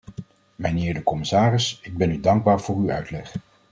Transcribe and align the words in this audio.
Mijnheer 0.55 0.93
de 0.93 1.03
commissaris, 1.03 1.79
ik 1.83 1.97
ben 1.97 2.11
u 2.11 2.19
dankbaar 2.19 2.61
voor 2.61 2.75
uw 2.75 2.89
uitleg. 2.91 3.33